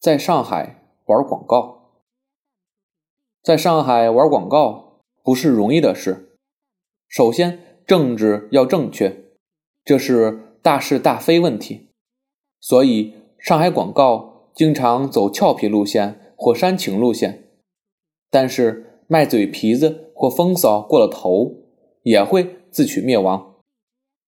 [0.00, 1.90] 在上海玩广告，
[3.42, 6.38] 在上海玩广告不是容易的事。
[7.06, 9.24] 首先，政治要正确，
[9.84, 11.90] 这是大是大非问题。
[12.60, 17.50] 所以，上海广告经常走俏皮路线或煽情路线。
[18.30, 21.56] 但是，卖嘴皮子或风骚过了头，
[22.04, 23.56] 也会自取灭亡。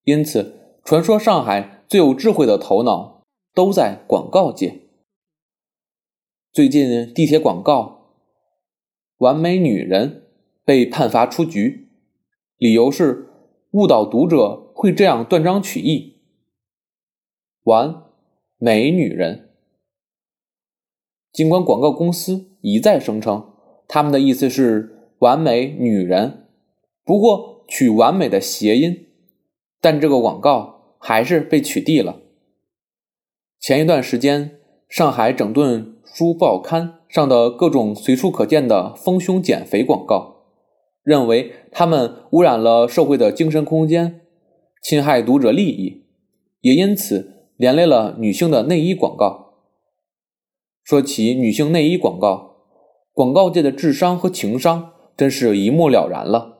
[0.04, 3.22] 因此，传说上海最有智慧的头脑
[3.54, 4.80] 都在广告界。
[6.52, 8.18] 最近地铁广告
[9.16, 10.26] “完美女人”
[10.66, 11.88] 被判罚出局，
[12.58, 13.30] 理由是
[13.70, 16.20] 误导读者会这样断章取义。
[17.62, 18.02] 完
[18.58, 19.48] 美女人，
[21.32, 23.54] 尽管广告公司一再声称
[23.88, 26.48] 他们的意思是“完美女人”，
[27.02, 29.06] 不过取完美的谐音，
[29.80, 32.20] 但这个广告还是被取缔了。
[33.58, 34.58] 前一段时间，
[34.92, 35.96] 上海整顿。
[36.04, 40.42] 书报刊上的各种随处可见的丰胸减肥广告，
[41.02, 44.20] 认为他们污染了社会的精神空间，
[44.82, 46.04] 侵害读者利益，
[46.60, 49.54] 也因此连累了女性的内衣广告。
[50.84, 52.56] 说起女性内衣广告，
[53.14, 56.58] 广告界的智商和情商真是一目了然了。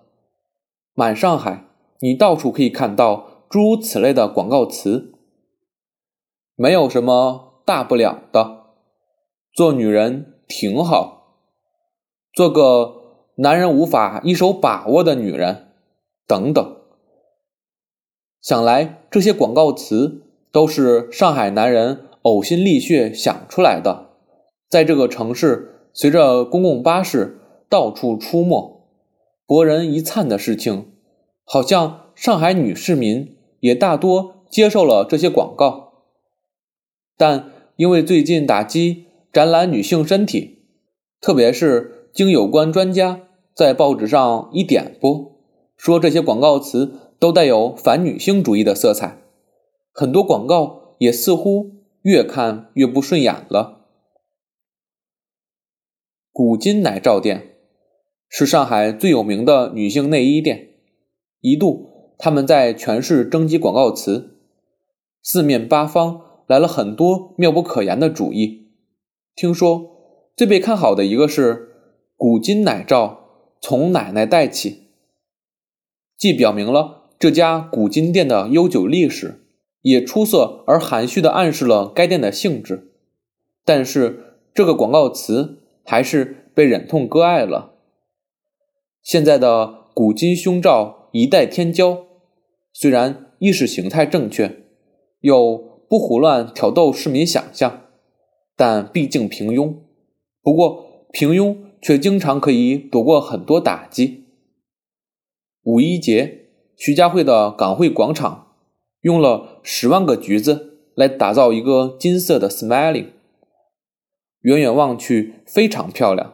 [0.94, 1.66] 满上海，
[2.00, 5.12] 你到处可以看到诸如此类的广告词，
[6.56, 8.64] 没有什么大不了的。
[9.54, 11.36] 做女人挺好，
[12.32, 13.02] 做个
[13.36, 15.68] 男人无法一手把握的女人，
[16.26, 16.76] 等等。
[18.40, 24.10] 想来这些广告词都是上海男人呕心沥血想出来的，
[24.68, 28.82] 在这个城市，随着公共巴士到处出没，
[29.46, 30.92] 博人一灿的事情，
[31.44, 35.91] 好像上海女市民也大多接受了这些广告，
[37.22, 39.06] 但因为最近打击。
[39.32, 40.58] 展览女性身体，
[41.18, 43.22] 特别是经有关专家
[43.54, 45.40] 在报纸上一点播，
[45.74, 49.22] 说这些广告词都带有反女性主义的色彩，
[49.90, 51.70] 很多广告也似乎
[52.02, 53.86] 越看越不顺眼了。
[56.30, 57.56] 古今奶罩店
[58.28, 60.74] 是上海最有名的女性内衣店，
[61.40, 64.36] 一度他们在全市征集广告词，
[65.22, 66.20] 四面八方
[66.52, 68.72] 来了很多妙不可言的主意。
[69.34, 69.86] 听说
[70.36, 71.70] 最被看好的一个是
[72.14, 74.88] 古今奶罩，从奶奶带起，
[76.18, 79.46] 既表明了这家古今店的悠久历史，
[79.80, 82.92] 也出色而含蓄地暗示了该店的性质。
[83.64, 87.76] 但是这个广告词还是被忍痛割爱了。
[89.02, 92.04] 现在的古今胸罩一代天骄，
[92.74, 94.64] 虽然意识形态正确，
[95.20, 97.82] 又不胡乱挑逗市民想象。
[98.56, 99.74] 但毕竟平庸，
[100.40, 104.24] 不过平庸却经常可以躲过很多打击。
[105.64, 106.46] 五一节，
[106.78, 108.54] 徐家汇的港汇广场
[109.02, 113.08] 用了十万个橘子来打造一个金色的 Smiling，
[114.40, 116.32] 远远望去非常漂亮。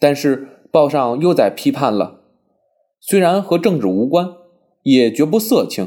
[0.00, 2.22] 但是报上又在批判了，
[2.98, 4.32] 虽然和政治无关，
[4.82, 5.86] 也绝不色情，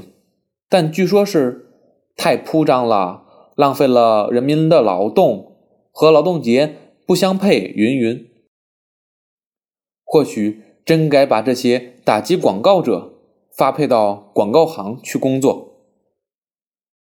[0.69, 1.72] 但据说是
[2.15, 3.21] 太铺张了。
[3.55, 5.57] 浪费了人民的劳动，
[5.91, 6.75] 和劳动节
[7.05, 8.27] 不相配，云云。
[10.03, 13.13] 或许真该把这些打击广告者
[13.55, 15.72] 发配到广告行去工作。